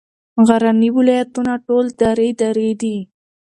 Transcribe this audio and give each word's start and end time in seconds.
غرني 0.47 0.89
ولایتونه 0.97 1.53
ټول 1.65 1.85
درې 2.01 2.29
درې 2.41 2.69
دي. 2.81 2.97